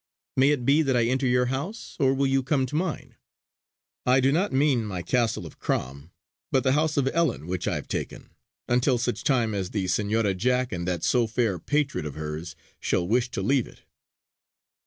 May 0.35 0.49
it 0.49 0.65
be 0.65 0.81
that 0.81 0.97
I 0.97 1.05
enter 1.05 1.27
your 1.27 1.45
house; 1.53 1.95
or 1.99 2.15
will 2.15 2.25
you 2.25 2.41
come 2.41 2.65
to 2.65 2.75
mine? 2.75 3.17
I 4.03 4.19
do 4.19 4.31
not 4.31 4.51
mean 4.51 4.83
my 4.83 5.03
castle 5.03 5.45
of 5.45 5.59
Crom, 5.59 6.09
but 6.51 6.63
the 6.63 6.71
house 6.71 6.97
at 6.97 7.05
Ellon 7.13 7.45
which 7.45 7.67
I 7.67 7.75
have 7.75 7.87
taken, 7.87 8.31
until 8.67 8.97
such 8.97 9.23
time 9.23 9.53
as 9.53 9.69
the 9.69 9.85
Senora 9.87 10.33
Jack 10.33 10.71
and 10.71 10.87
that 10.87 11.03
so 11.03 11.27
fair 11.27 11.59
patriot 11.59 12.07
of 12.07 12.15
hers 12.15 12.55
shall 12.79 13.07
wish 13.07 13.29
to 13.29 13.43
leave 13.43 13.67
it." 13.67 13.81